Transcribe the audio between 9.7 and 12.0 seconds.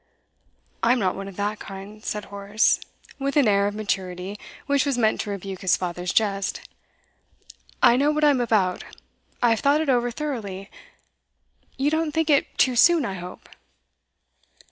it over thoroughly. You